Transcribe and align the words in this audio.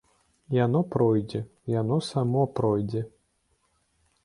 Яно 0.65 0.79
пройдзе, 0.95 1.41
яно 1.75 1.99
само 2.09 2.41
пройдзе. 2.61 3.01